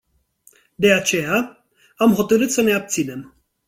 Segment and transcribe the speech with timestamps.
[0.75, 1.65] De aceea,
[1.95, 3.35] am hotărât să ne abținem.